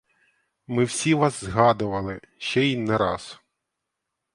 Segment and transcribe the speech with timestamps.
[0.67, 3.39] Ми всі вас згадували, ще й не раз.